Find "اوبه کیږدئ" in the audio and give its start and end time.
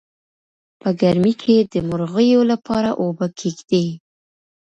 3.01-3.87